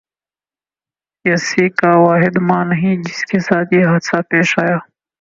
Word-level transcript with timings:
یاسیکا 1.25 1.91
واحد 2.05 2.35
ماں 2.47 2.63
نہیں 2.69 2.95
جس 3.05 3.19
کے 3.29 3.39
ساتھ 3.47 3.69
یہ 3.75 3.83
حادثہ 3.87 4.17
پیش 4.29 4.49
آیا 4.63 4.77